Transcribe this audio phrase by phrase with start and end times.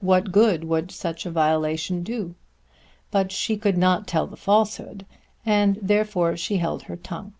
[0.00, 2.34] What good would such a violation do?
[3.10, 5.04] But she could not tell the falsehood,
[5.44, 7.34] and therefore she held her tongue.